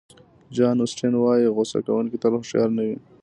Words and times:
جان 0.55 0.77
اوسټین 0.81 1.13
وایي 1.17 1.47
غوصه 1.55 1.79
کوونکي 1.87 2.17
تل 2.23 2.33
هوښیار 2.37 2.69
نه 2.77 2.83
وي. 2.87 2.97